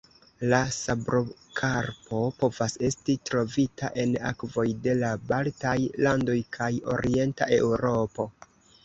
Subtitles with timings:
[0.51, 5.75] La sabrokarpo povas esti trovita en akvoj de la Baltaj
[6.07, 8.27] landoj kaj Orienta Eŭropo.